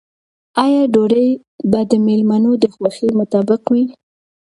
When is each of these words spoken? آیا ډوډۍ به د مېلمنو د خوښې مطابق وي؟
آیا 0.63 0.81
ډوډۍ 0.93 1.29
به 1.71 1.81
د 1.89 1.91
مېلمنو 2.05 2.51
د 2.61 2.65
خوښې 2.73 3.07
مطابق 3.19 3.61
وي؟ 3.71 3.83